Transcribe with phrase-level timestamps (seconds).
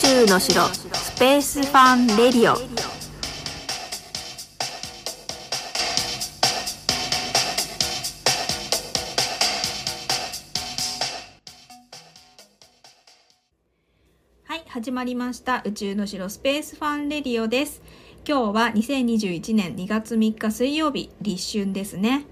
[0.00, 2.54] 宙の城スペースファンレディオ。
[14.44, 15.62] はい始まりました。
[15.66, 17.82] 宇宙の城スペースファンレディオです。
[18.26, 22.24] 今日は2021年2月3日水曜日立春ですね。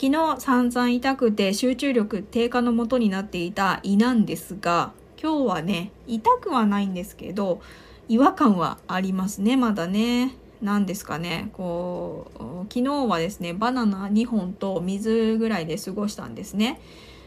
[0.00, 7.60] 昨日散々痛くて集中力低下のもとになっていた胃なんですが今日はね痛くはないんですけど
[8.08, 10.34] 違和感はありますねまだね。
[10.60, 11.50] 何ですかね。
[11.52, 16.80] こう昨日はですねバナナ2本と水ぐらいで過ごしたんですね、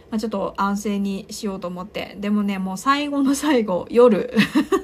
[0.09, 2.17] まあ、ちょっと安静にしようと思って。
[2.19, 4.33] でもねもう最後の最後夜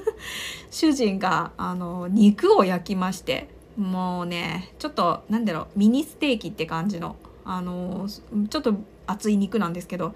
[0.70, 8.06] 主人があの肉を焼きましてもうねちょっとなんだろうミニステーキって感じのあの
[8.50, 8.74] ちょっと
[9.06, 10.14] 厚い肉なんですけど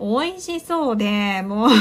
[0.00, 1.70] 美味しそうでもう。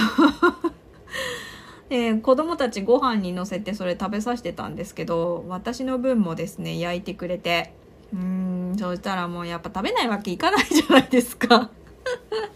[2.24, 7.72] 子供たちご飯にのせてそれ食べさせてたんですけど私の分もですね焼いてくれて。
[8.14, 11.72] うんそしたらもうやっぱ食べないわけいかないじゃないですか。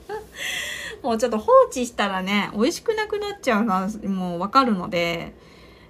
[1.02, 5.34] もうちょっと放置したらね美味しくなくなっちゃうのはもうわかるので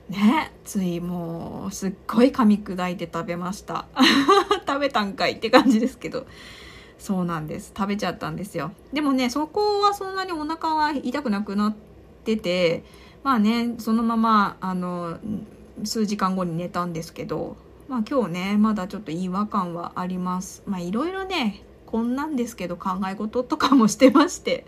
[0.10, 3.86] ねついもうすっごい噛み砕いて食べました。
[4.66, 6.26] 食べたんかいって感じですけど。
[7.00, 7.72] そうなんです。
[7.78, 8.72] 食べちゃったんですよ。
[8.92, 11.76] でもねそこはそんなにお腹は痛くなくなっ
[12.24, 12.84] てて
[13.24, 15.20] まあねそのままあの
[15.84, 17.56] 数時間後に寝たんですけど
[17.88, 20.64] まあ今日ねまだちょっと違和感はあります。
[20.66, 24.66] まあいろいろねこんなんですけど考え事とかもしてまして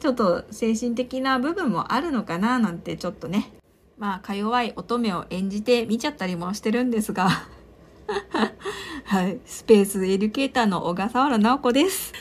[0.00, 3.52] ちょっと精神的な部分もあるのかななんてちょっとね
[3.96, 7.28] まあか弱い乙女を演じて見ちゃったりもしてるんですが。
[9.04, 12.12] はい、スペースエデュケーターの小笠原直子です。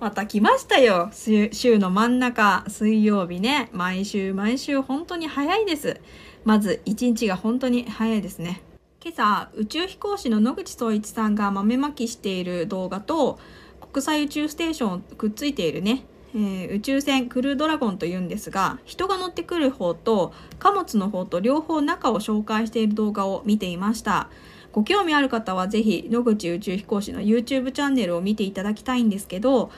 [0.00, 1.10] また来ましたよ。
[1.12, 3.68] 週の真ん中、水曜日ね。
[3.72, 6.00] 毎週毎週本当に早いです。
[6.44, 8.62] まず一日が本当に早いですね。
[9.04, 13.38] 今朝、宇宙飛行士の野口聡一さんが豆まきしている動画と、
[13.92, 16.04] 国際宇宙ステーションくっついているね、
[16.34, 24.30] えー、宇宙船クルードラゴンというんですが人が乗ってくる方と貨物の方と両方中を紹介している動画を見ていました
[24.72, 29.70] ご興味ある方はぜひ野口宇宙飛行士の YouTube チャンネルを見ていただきたいんですけど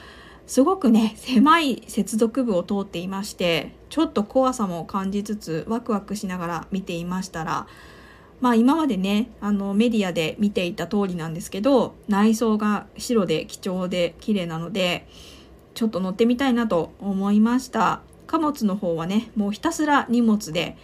[0.46, 7.66] すごくね狭い接続部を通っていましてちょっと怖さも感じつつワクワクしながら見ていましたら
[8.40, 15.06] まあ今までねあのメディアで見ていた通りなんですけど内装が白で貴重で綺麗なので
[15.74, 18.02] ちょっと乗ってみたいなと思いました。
[18.26, 20.76] 貨物の方はねもうひたすら荷物で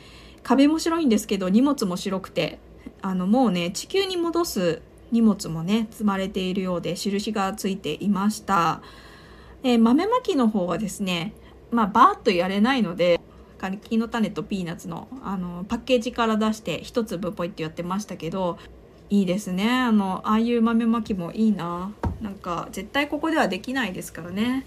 [0.43, 2.59] 壁も白いんですけど荷物も白くて
[3.03, 8.81] あのもうね地球に戻す荷物もね積まれているようで印がついていました、
[9.63, 11.33] え豆まきの方はですね
[11.71, 13.21] まあバーッとやれないので
[13.59, 18.59] 柿の種とピーナッツのあのパッケージから出して一粒ポイってやってましたけど
[19.11, 19.69] いいですね。
[19.69, 21.93] あのああいう豆まきもいいな。
[22.21, 24.67] なんか絶対ここではできないですからね。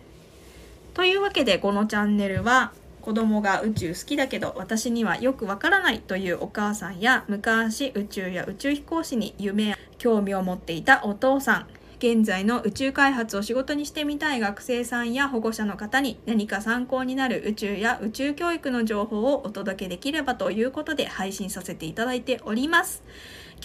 [0.93, 2.73] というわけでこのチャンネルは
[3.03, 11.67] 子供が宇宙好きだけど私にはよくわからないというお母さんや昔宇宙や宇宙飛行士に夢や興味を持っていたお父さん
[11.99, 23.03] 現在の宇宙開発を仕事にしてみたい学生さんや保護者の方に何か参考になる宇宙や宇宙教育の情報をお届けできればということで配信させていただいております。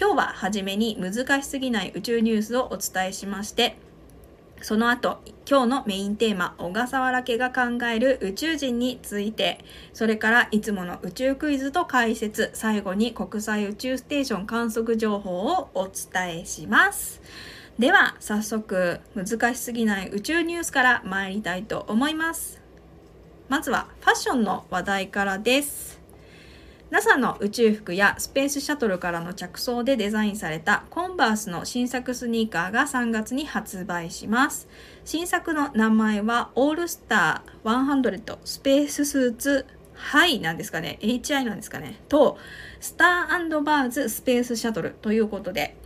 [0.01, 3.77] 今日は初めに難しすぎない宇宙ニュースをお伝えしまして
[4.61, 17.21] その後、今日のメインテーマ、小笠原家が考える宇宙人について、それからいつもの宇宙クイズと解説、最後に国際宇宙ステーション観測情報をお伝えします。
[17.79, 22.61] では、早速、難しすぎない宇宙ニュースから参りたいと思います。
[23.49, 25.98] まずは、ファッションの話題からです。
[26.91, 34.69] NASA の宇宙服やスペースシャトルからの着想でデザインされたコンバースの新作スニーカーが3月に発売します。
[35.05, 42.01] 新作の名前はオールスター100スペーススーツハイなんですかね ?HI なんですかね？
[42.09, 42.39] と、
[42.81, 45.77] スターバーズスペースシャトルということで、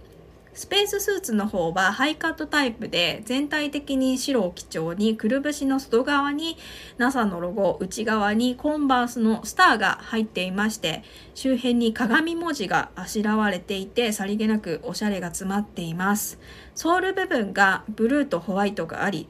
[0.55, 6.59] スペーススーツの方はハイカットタイプで全体的に白を基調にくるぶしの外側に
[6.99, 11.05] NASA のロゴ内側にコンバースのスターが入っていまして
[11.35, 16.39] 周辺に鏡文字があしらわれていてさりげなくおしゃれが詰まっています。
[16.75, 19.29] ソール部分がブルーとホワイトがあり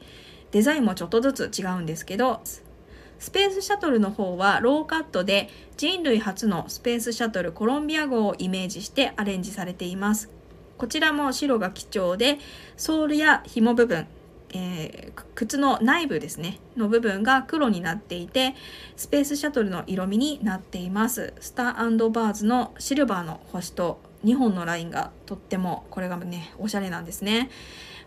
[0.51, 2.41] デザインもちょっとずつ違うんですけど
[3.19, 10.42] スペースシャトルの方はローカットで人類初のスペースシャトルコロンビア号をイメージしてアレンジされています。
[10.83, 12.39] こちらも白が基調で
[12.75, 14.05] ソールや紐部分
[14.53, 18.53] えー、靴の内部ですねの部分が黒になっていて
[18.97, 21.33] スペースシャトルの色味になっています。
[21.39, 27.49] スターバーズのシルバーの星と2本のラインがとってもこれがねおしゃれなんですね。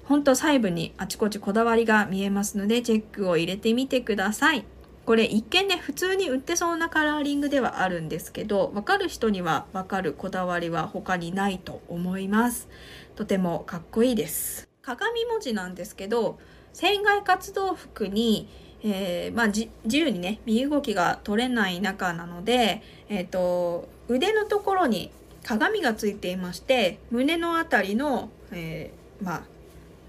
[0.04, 4.66] ほんと細部にあちこちこだわりが見えますのでチェックを入れてみてください。
[5.06, 12.68] これ一見ね普通に売ってそうなカラーリングではあるんですけど分かる人には分かるこだわりは他にないと思います
[13.14, 16.40] とてもかっこいいです鏡文字なんですけど
[16.72, 18.48] 船外活動服に、
[18.82, 25.12] えー、まあ、自由にね身動きが取れない中なので、えーと、腕のところに
[25.44, 29.42] 鏡がついていまして胸の辺りの、えー、まあ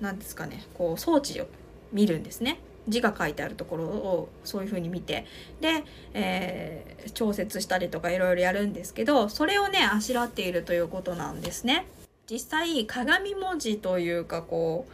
[0.02, 1.48] 何ですかねこう装置を
[1.94, 2.60] 見るんですね。
[2.88, 5.25] 字が書いてあるところをそういう風に見て
[5.62, 11.86] で、えー、調節したりとかいろいろやるんですけどそれをねあしらっているということなんですね。
[12.30, 14.92] 実際鏡文字というかこう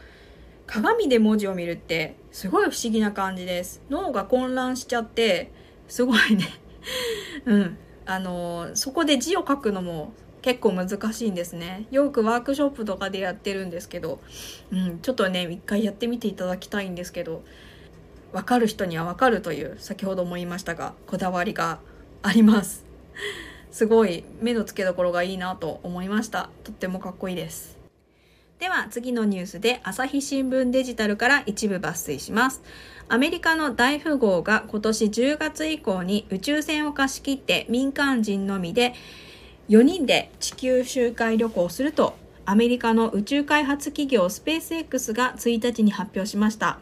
[0.67, 3.81] 鏡で文字を見るってすごい不思議な感じです。
[3.89, 5.51] 脳が混乱しちゃって
[5.87, 6.45] すごいね。
[7.45, 7.77] うん。
[8.05, 11.87] あのそこで字を書くのも結構難しいんですね。
[11.89, 14.19] よくワークショップとかでやってるんですけど、
[14.71, 17.43] うん、ちょっとね一回やってみていただきたいんですけど
[18.33, 21.79] 分かる人には分かるという先ほども言いましたがこだわりが
[22.21, 22.83] あります。
[23.71, 26.49] すごい目の付けどころがいいなと思いました。
[26.63, 27.77] とってもかっこいいです。
[28.59, 32.61] では次のニュースで朝日新聞デジタルから一部抜粋します。
[33.09, 38.93] アメリカの大富豪が今年10月以降に宇宙船を貸し切って民間人のみで
[39.69, 42.15] 4人で地球周回旅行すると
[42.45, 46.79] アメリカの宇宙開発企業スペース X が1日に発表しました。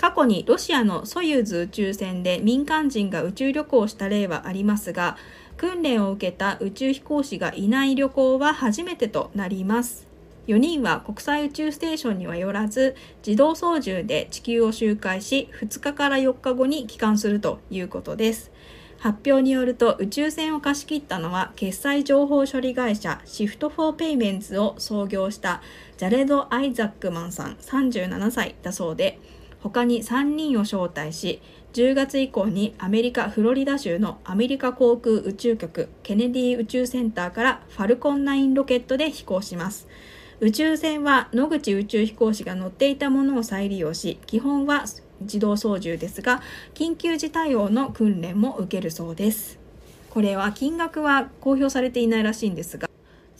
[0.00, 5.18] 過去にロシアのソユーズ宇宙船で民間人が宇宙旅行した例はありますが
[5.58, 10.08] 訓練を受けた宇宙飛行士がいない旅行は初めてとなります。
[10.46, 18.50] 4人は国際宇宙ステーションには寄らず自動操縦で地球を周回し2日から4日後に帰還するということです
[18.98, 25.62] 発表によると宇宙船を貸し切ったのは決済情報処理会社シフトフォーペイメンツを創業した
[25.98, 29.20] ジャレド・アイザックマンさん37歳だそうで
[29.62, 31.40] 他に3人を招待し
[31.72, 39.86] 10月以降にアメリカ・フロリダ州のアメリカ航空宇宙局ケネディ宇宙センターからファルコン9ロケットで飛行します。
[40.40, 44.84] 宇宙船は野口宇宙飛行士が乗っていたものを再利用し、基本は
[45.20, 46.42] 自動操縦ですが、
[46.74, 49.60] 緊急時対応の訓練も受けるそうです。
[50.08, 52.89] これは金額は公表されていないらしいんですが、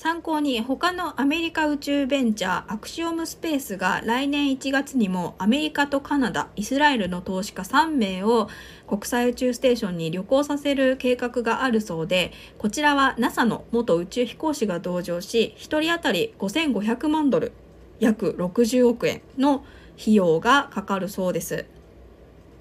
[0.02, 8.48] 参考に他のアメリカ宇宙ベンチャーアクシオムスペースが来年1月にもアメリカとカナダ、イスラエルの投資家3名を
[8.88, 17.52] 国際宇宙ステーションに旅行させる計画があるそうで、こちらは NASA の元宇宙飛行士が同乗し、1人当たり5500万ドル、
[17.98, 19.66] 約60億円の
[20.00, 21.66] 費用がかかるそうです。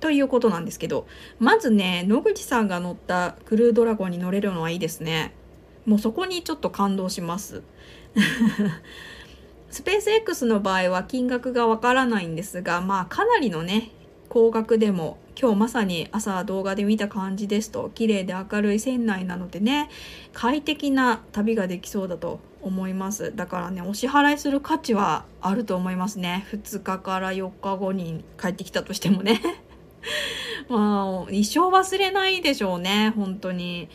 [0.02, 1.08] ということなんですけど、
[1.40, 5.39] まずね、野口さんが乗ったクルードラゴンに乗れるのはいいですね。
[5.86, 7.64] もうそこにちょっと感動します。
[9.70, 13.92] スペース X の場合は金額がわからないんですがまあかなりのね
[14.28, 19.90] 高額でも今日まさに朝動画で見た感じですと綺麗で明るい船内なのでね
[20.34, 23.34] 快適な旅ができそうだと思います。
[23.36, 26.46] だからねお支払いする価値はあると思いますね。
[26.52, 29.42] 2日から4日後に帰ってきたとしてもね。
[30.68, 33.88] まあ一生忘れないでしょうね本当に。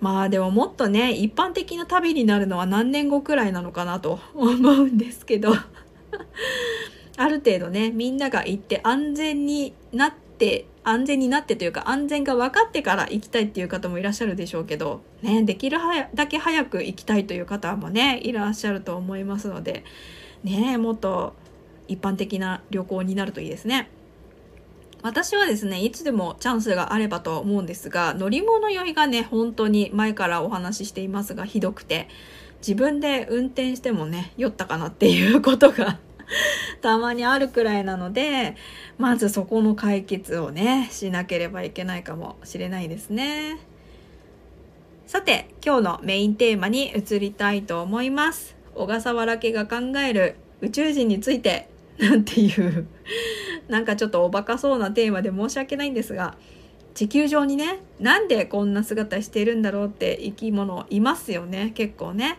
[0.00, 5.52] まあでももっとね一般的な旅になるのは何年後くらいなのかなと 思うんですけど
[7.16, 15.78] ある程度ねみんなが行って安全になって安全になってというか安全が分かってから行きたいっていう方もいらっしゃるでしょうけどねできる
[16.14, 19.84] だけ早く行きたいという方もねいらっしゃると思いますので
[20.44, 21.34] ねもっと
[21.88, 23.90] 一般的な旅行になるといいですね。
[25.02, 32.08] 私はですね、いつでもチャンスがあればと思うんですが、乗り物酔いがね、本当に前からお話ししていますが、ひどくて、
[32.60, 35.98] 自分で運転してもね、酔ったかなっていうことが
[36.82, 38.56] たまにあるくらいなので、
[38.98, 43.58] まずそこの解決をね、しなければいけないかもしれないですね。
[45.06, 48.56] さて、今日のメインテーマに移りたいと思います。
[48.74, 52.86] 小笠原家が考える宇宙人についてなんていう
[53.68, 56.36] なんかちょっとおバカそうなテーマで申し訳ないんですが
[56.94, 62.38] 地球上にねなんでこんな姿してるんだろうって生き物いますよね結構ね。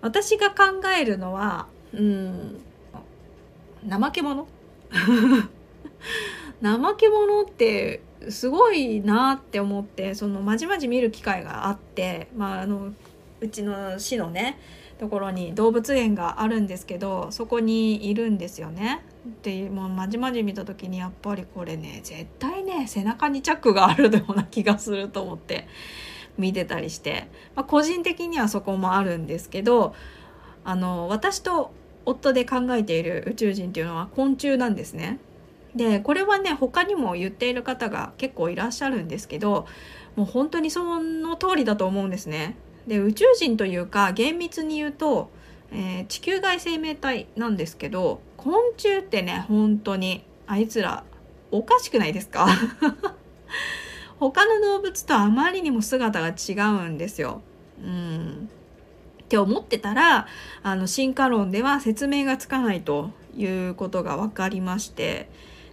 [0.00, 2.60] 私が考えるのはうん
[3.88, 4.46] 怠け者。
[6.62, 12.92] 怠け者ってすごいなって思ってそのまじまじ見る機会があって、まあ、あの
[13.40, 14.58] うちの市のね
[14.98, 19.04] ところに動物園があるんですけどそこにいるんですよね。
[19.42, 25.66] でもうまじまじ見た時にやっぱりこれね絶対ね背中にチャックがあるような気がすると思って
[26.38, 29.94] 見てたりして、まあ、個人的にはそこもあるんですけど
[30.64, 31.72] あの私と
[32.04, 35.18] 夫で考えている宇宙人っていうのは昆虫なんですね。
[35.74, 39.66] でこれはね他にも言っている方が結構いらっしゃるんですけど
[40.14, 42.56] もう本当にその通りだと思うんですね。
[42.86, 45.30] で宇宙人というか厳密に言うと、
[45.72, 51.04] えー、地球外生命体なんですけど昆虫ってね本当にあいつら
[51.50, 52.46] おかしくないですか？
[54.18, 56.52] 他の動物とあまりにも姿が違
[56.86, 57.42] うんですよ。
[57.82, 58.48] うん
[59.24, 60.28] って思ってたら
[60.62, 65.28] あの進化論では説明がつかないということが分かりまして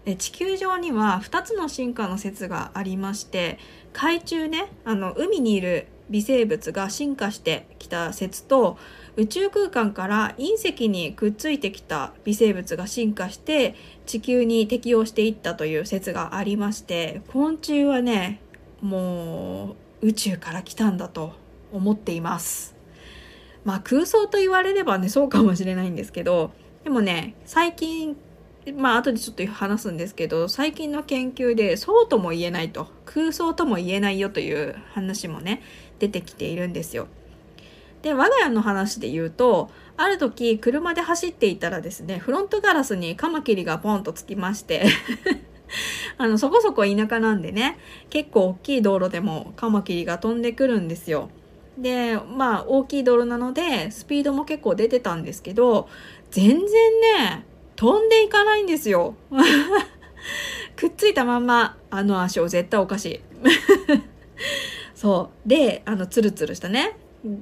[0.05, 3.59] で地球上には2つの進化の説がありまして
[3.93, 8.77] 海中ねあの海にいる微生物が進化してきた説と
[9.15, 18.41] 宇宙空間から隕石にくっついてきた微生物が進化して地球に適応していったという説がありまして昆虫はね
[18.81, 21.33] もう宇宙から来たんだと
[21.71, 22.75] 思っています。
[23.63, 26.51] まあ空想と言われればねそうかもしれないんですけど
[26.83, 28.17] でもね最近
[28.75, 35.61] まあ後でちょっと話すんですけど最近の研究でそうとも言えないと空想とも言えないよという話もね
[36.03, 37.07] 出てきているんですよ。
[38.01, 44.83] で我が家の話で言うとある時車で走っていたらですねフロントガラスにカマキリがポンとつきまして
[46.17, 47.77] あのそこそこ田舎なんでね
[48.09, 51.29] 結構大きい道路でもカマキリが飛んでくるんですよ。
[51.77, 55.87] でまあ大きい道路なのでスピードも結構出てたんですけど
[56.29, 57.45] 全然ね
[57.75, 59.15] 飛んでいかないんですよ。
[60.75, 63.21] くっついたまんま、あの足を絶対おかしい。
[65.03, 65.49] そう。
[65.49, 66.95] で、あの、ツルツルしたね、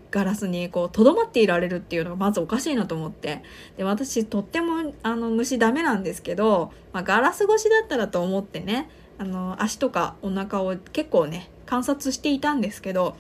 [0.10, 3.44] ガラスにこう、とどまっていられるっていうのがまずおかしいなと思って。
[3.78, 8.90] で、私、とっても、あの、虫ダメなんですけど、まあ、ガラス越しだったらと思ってね、
[9.20, 13.16] あの、足とかお腹を結構ね、観察していたんですけど、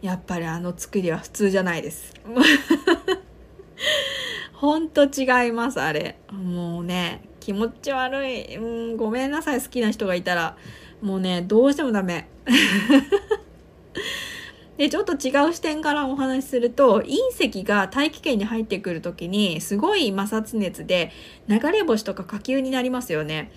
[0.00, 2.14] やっぱりあの作りは普通じゃないです。
[4.54, 6.16] ほんと違います、あれ。
[6.32, 8.56] もうね、気持ち悪い。
[8.56, 10.56] うん、ごめんなさい、好きな人がいたら。
[11.02, 12.30] もうね、どうしてもダメ。
[14.76, 21.12] で、ちょっと違う視点からお話しすると、隕石が大気圏に入ってくる時に、すごい摩擦熱で
[21.46, 23.52] 流れ星とか火球になりますよね。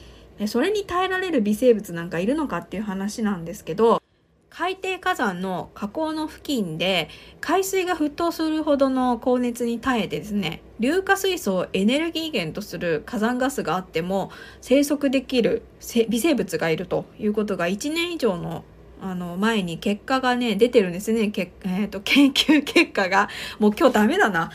[0.46, 4.02] それに耐えられる微生物なんかいるのかっていう話なんですけど、
[4.50, 7.10] 海底火山の火口の付近で
[7.42, 14.32] 海水が沸騰するほどの高熱に耐えてですね硫化水素をエネルギー源とする火山ガスがあっても
[14.62, 15.62] 生息できる
[16.10, 18.64] 微生物がいるということが1年以上の
[19.02, 21.30] あの前に結果がね出てるんですね。
[21.30, 23.30] け、えーと、研究結果が。
[23.60, 24.52] もう今日ダメだな。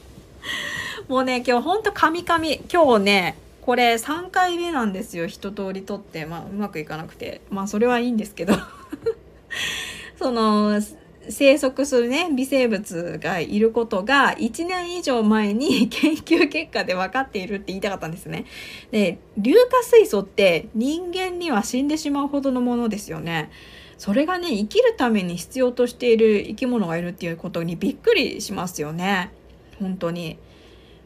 [1.08, 2.62] もうね今日ほんとカミカミ。
[2.72, 5.26] 今日ねこれ3回目なんですよ。
[5.26, 6.26] 一通り撮って。
[6.26, 7.42] まあうまくいかなくて。
[7.50, 8.54] まあそれはいいんですけど。
[10.18, 10.80] その
[11.28, 18.44] 生息するね微生物がいることが1年以上前に研究結果で分かっているって言いたかったんですね。
[18.90, 23.50] で硫化水素って人間には死んでしまうほどのものですよね。
[23.98, 29.30] それがね生きるために必要としている生き物がいるっていうことにびっくりしますよね。
[29.78, 30.38] 本当に。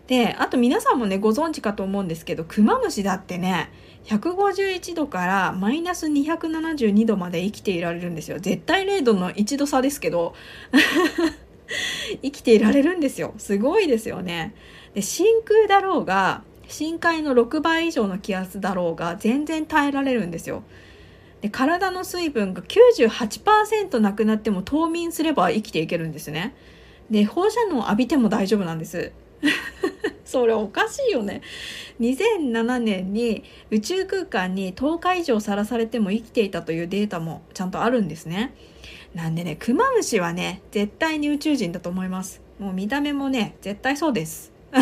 [0.07, 3.71] であと皆さんもねご存知かと思うんですけどクマムシだってね
[4.07, 8.39] 151度からマイナス272度まで生きていられるんですよ。
[8.39, 10.35] 絶対0度の1度差ですけど。
[12.23, 13.35] 生きていられるんですよ。
[13.39, 14.55] すごいですよね。
[14.95, 20.63] で真空だろうが深海の6倍以上の気圧だろうが全然耐えられるんですよ。
[21.41, 26.55] で体の水分が98%なくなっても冬眠すれば生きていけるんですね。
[27.11, 29.13] で放射能を浴びても大丈夫なんです。
[30.27, 31.41] それおかしいよね。
[32.01, 38.53] 2007年に宇宙空間に10日以上さらされても生きていたというデータもちゃんとあるんですね。
[39.15, 42.43] なんでね、クマムシはね、絶対に宇宙人だと思います。
[42.59, 44.53] もう見た目もね、絶対そうです。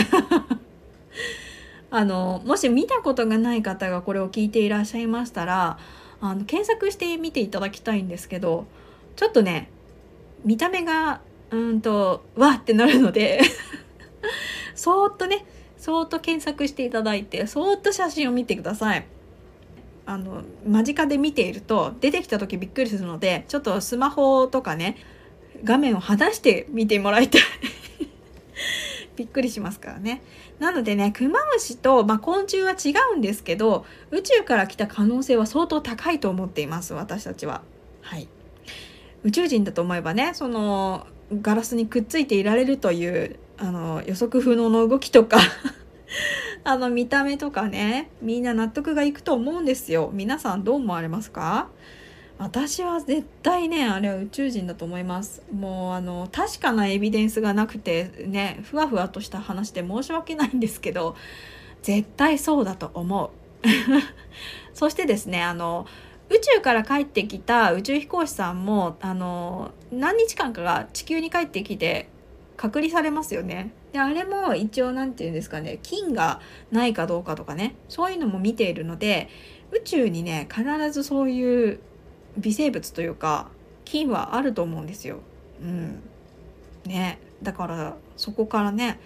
[1.90, 5.78] あの、もし見たことがない方がこれを聞いていらっしゃいましたら、
[6.20, 8.66] あの検索してみていただきたいんですけど、
[9.14, 9.68] ちょっとね、
[10.44, 11.20] 見た目が、
[11.50, 13.40] うんと、わってなるので
[14.74, 15.44] そーっとね
[15.76, 19.06] そーっと検索していただいてそーっと写真を見てください。
[20.06, 24.96] あの間近で見ていると出てきた時びっくりするのでちょっとスマホとかね
[25.62, 27.40] 画面を離して見てもらいたい。
[29.16, 30.22] びっくりしますからね。
[30.58, 37.62] なのでねクマムシと、まあ、昆虫は違うんですけど宇宙から来た可能性は相当高いと思っています私たちは。
[38.02, 38.28] はい。
[39.22, 41.06] 宇宙人だと思えばねその
[41.40, 45.38] ガラスにくっついていられるというあの予測不能の動きとか
[46.64, 50.10] あの見た目とかねみんな納得がいくと思うんですよ。
[50.12, 51.68] 皆さんどう思われますか？
[52.36, 55.42] 私は絶対ねあれは宇宙人だと思います。
[55.52, 61.14] もうあの確かなエビデンスがなくてねふわふわとした話で申し訳ないんですけど
[61.82, 63.30] 絶対そうだと思う。
[64.74, 65.86] そしてですねあの
[66.28, 72.08] 宇宙から帰ってきた宇宙飛行士さんもあの何日間かが地球に帰ってきて
[72.64, 73.72] 隔離されますよね。
[73.92, 76.40] であれも一応何て言うんですかね菌が
[76.72, 79.28] ないかどうかとかねそういうのも見ているので
[79.70, 81.80] 宇宙にね必ずそういう
[82.38, 83.48] 微生物というか
[83.84, 85.18] 菌はあると思うんですよ。
[85.60, 86.00] うん、
[86.86, 88.98] ねだからそこからね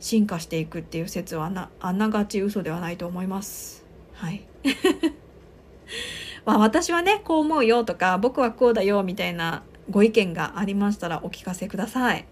[0.00, 3.84] 進化していくっていう説はなあながち嘘ではないと思います。
[4.14, 4.44] はい
[6.44, 12.26] まあ私はねこう思うよとか僕はこうだよみたいなご意見がありましたらお聞かせください。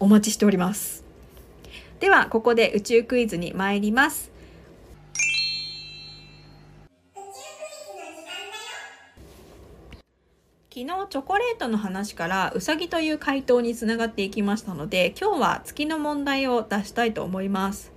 [0.00, 1.04] お待ちしております。
[2.00, 4.36] ではここで宇宙クイズに参ります。
[10.76, 17.92] 昨日チョコレートの話からうさぎという回答につながっていきましたので今日は月の問題を出したいと思います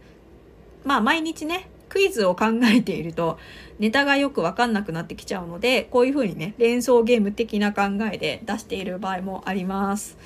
[0.86, 3.38] まあ毎日ねクイズを考えていると
[3.80, 7.82] ネタがよくわかんなくなってきちゃうのでこういう風にね連想ゲーム的な考
[8.14, 10.18] えで出している場合もあります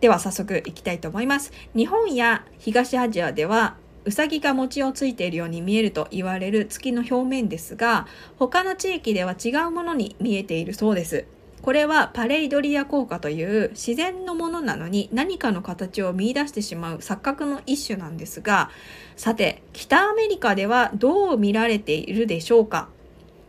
[0.00, 1.52] では早速いきたいと思います。
[1.74, 8.06] 日本や東アジアではうさぎが餅をついているように見えると言われる月の表面ですが
[8.38, 11.26] 他の地域では違うものに見えているそうです。
[11.60, 18.70] これはパレイドリア効果という自然のものなのに何かの形を見出してしまう錯覚の一種なんですが
[19.16, 22.88] さて北アメリカではどう見られているでしょうか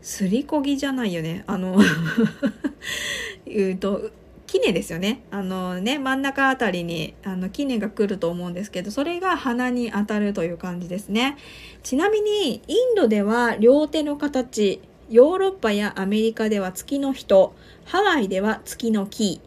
[0.01, 4.11] すりこぎじゃないよねあのう と
[4.59, 5.23] 杵ですよね。
[5.31, 11.37] あのね、真ん中あたりに、あの、杵が来ると思うんですけど、それが鼻に当たるという感じですね。
[11.81, 19.41] ちなみに、インドでは両手の形、ヨーロッパやアメリカでは月の人、ハワイでは月の木、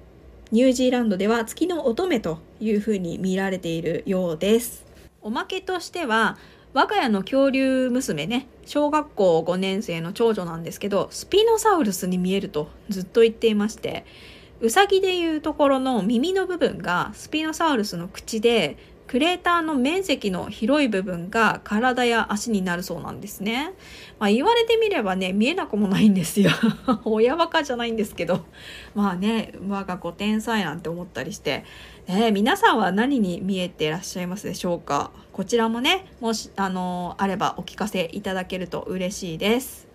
[0.53, 4.86] ニュージーランドでは月の乙女というふうに見られているようです。
[5.27, 6.39] おまけとしては、
[6.73, 14.07] 我が家の恐竜娘ね、小学校5年生の長女なんですけど、スピノサウルスに見えるとずっと言っていまして、
[14.61, 23.73] ウサギでいうところの耳の部分がスピノサウルスの口でクレーターの面積の広い部分が体や足になるそうなんですね。
[24.19, 26.51] まあ、言われてみればね見えなくもないんですよ。
[27.05, 28.45] 親バカじゃないんですけど
[28.95, 31.65] まあね我が子天才なんて思ったりして、
[32.07, 35.11] ね、皆さんは何に見えてらっしゃいますでしょうか？
[35.33, 39.86] こちらもねもしあのあればお聞かせいただけると嬉しいです。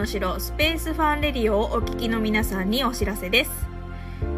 [0.00, 3.50] の城スペースファンレディオをお聞きの皆さんにお知らせです。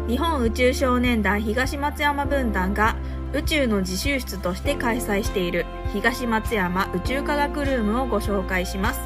[0.09, 2.97] 日本宇宙少年団東松山分団が
[3.31, 8.99] 宇宙の自習室として開催している東松山宇宙科学ルームをご紹介します。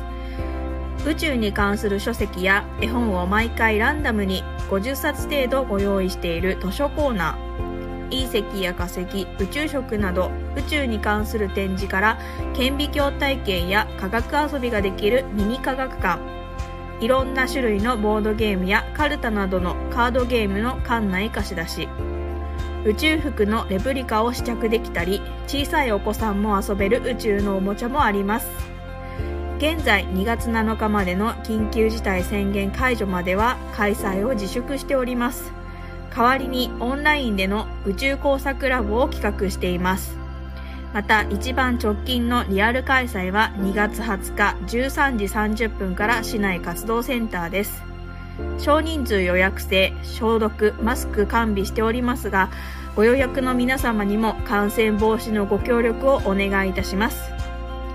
[1.05, 8.09] 宇宙に関する書籍や絵本を毎回ランダムに50冊程度ご用意している図書コーナー。
[8.09, 12.17] 隕石や化石宇宙食など宇宙に関する展示から
[12.55, 16.36] 顕微鏡体験や科学遊びができるミニ科学館。
[16.99, 21.87] いろんな種類のボードゲームやカルタなどのカードゲームの館内貸し出し。
[22.85, 28.47] 宇宙服のレプリカを試着できたり小さいお子さんも遊べる宇宙のおもちゃもあります。
[29.57, 35.51] 現在2月7日までの緊急事態宣言解除までは開催を自粛しております。
[36.15, 40.16] 代わりにオンラインでの宇宙工作ラボを企画しています。
[40.93, 47.83] また一番直近のリアル開催は2月20日13時30分から市内活動センターです。
[48.57, 52.49] 少人数予約制、消毒、マスク完備しておりますが、
[52.95, 57.31] ご予約の皆様にも感染防止のご協力をお願いいたします。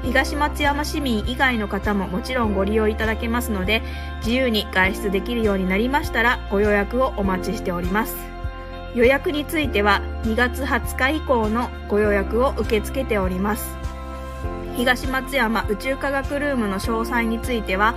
[0.05, 3.83] 東松山市民以外の方ももちろんご利用いただけますので、
[4.19, 8.32] 自由に外出できるようになりましたらご予約をお待ちしております。
[8.95, 13.77] 予約については2月20日以降のご予約を受け付けております。
[14.77, 17.95] 東松山宇宙科学ルームの詳細については、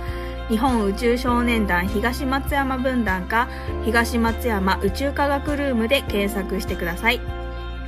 [0.48, 3.48] 日本宇宙少年団東松山分団か
[3.84, 7.20] 東松山宇宙科学ルームで検索してください。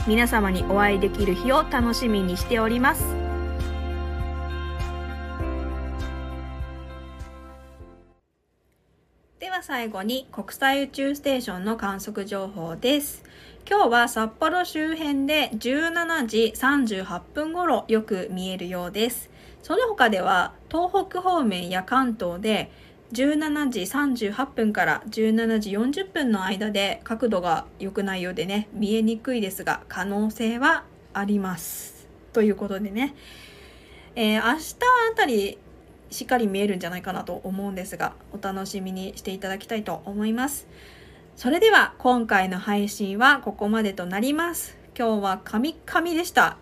[0.06, 3.27] 皆様にお会いできる日を楽しみにしております。
[9.68, 13.22] 最後に国際宇宙ステーションの観測情報です。
[13.68, 19.28] 今日は札幌周辺で17時38分頃よく見えるようです。
[19.62, 22.70] その他では東北方面や関東で
[23.12, 23.80] 17時
[24.32, 32.08] 38分から17時40分の間で角度が良くないようでね見えにくいですが可能性はあります。
[32.32, 33.14] ということでね、
[34.16, 34.76] えー、明日
[35.12, 35.58] あたり
[36.10, 40.66] しっかり見えるんじゃないかなと思うんですがお楽しみにしていただきたいと思います。
[41.36, 44.76] それでは今回の配信はここまでとなります。
[44.98, 46.56] 今日はカミカミでした。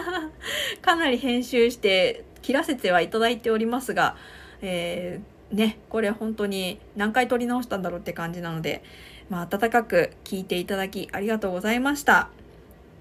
[0.80, 4.16] かなり編集して切らせてはいただいておりますが、
[4.62, 8.82] えー、ねこれ本当に何回撮り直したんだろうって感じなので、
[9.28, 12.30] まあ、温かく聞いていただきありがとうございました。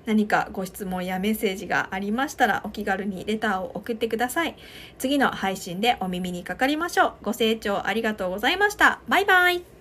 [0.07, 4.55] 何かご質問やメッセージがありましたらお気軽にレターを送ってください。
[4.97, 7.13] 次の配信でお耳にかかりましょう。
[7.21, 9.01] ご清聴ありがとうございました。
[9.07, 9.76] バイバイ。